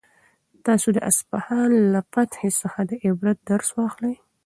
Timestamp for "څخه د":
2.61-2.91